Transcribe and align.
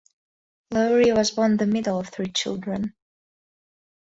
Lowry 0.71 1.11
was 1.11 1.29
born 1.29 1.57
the 1.57 1.67
middle 1.67 1.99
of 1.99 2.09
three 2.09 2.31
children. 2.31 2.95